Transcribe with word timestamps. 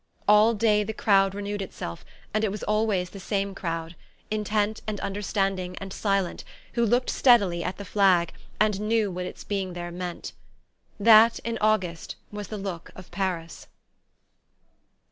All 0.27 0.55
day 0.55 0.83
the 0.83 0.95
crowd 0.95 1.35
renewed 1.35 1.61
itself, 1.61 2.03
and 2.33 2.43
it 2.43 2.49
was 2.49 2.63
always 2.63 3.11
the 3.11 3.19
same 3.19 3.53
crowd, 3.53 3.95
intent 4.31 4.81
and 4.87 4.99
understanding 4.99 5.77
and 5.79 5.93
silent, 5.93 6.43
who 6.73 6.83
looked 6.83 7.11
steadily 7.11 7.63
at 7.63 7.77
the 7.77 7.85
flag, 7.85 8.33
and 8.59 8.81
knew 8.81 9.11
what 9.11 9.27
its 9.27 9.43
being 9.43 9.73
there 9.73 9.91
meant. 9.91 10.33
That, 10.99 11.37
in 11.43 11.59
August, 11.61 12.15
was 12.31 12.47
the 12.47 12.57
look 12.57 12.89
of 12.95 13.11
Paris. 13.11 13.67